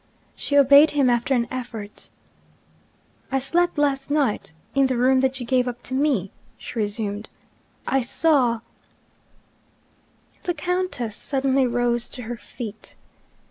She 0.35 0.57
obeyed 0.57 0.89
him 0.89 1.11
after 1.11 1.35
an 1.35 1.47
effort. 1.51 2.09
'I 3.31 3.37
slept 3.37 3.77
last 3.77 4.09
night 4.09 4.51
in 4.73 4.87
the 4.87 4.97
room 4.97 5.19
that 5.19 5.39
you 5.39 5.45
gave 5.45 5.67
up 5.67 5.83
to 5.83 5.93
me,' 5.93 6.31
she 6.57 6.79
resumed. 6.79 7.29
'I 7.85 8.01
saw' 8.01 8.59
The 10.45 10.55
Countess 10.55 11.15
suddenly 11.15 11.67
rose 11.67 12.09
to 12.09 12.23
her 12.23 12.37
feet. 12.37 12.95